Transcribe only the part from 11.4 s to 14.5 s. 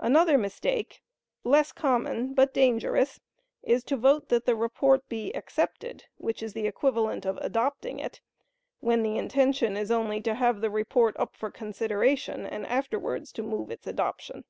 consideration and afterwards move its adoption.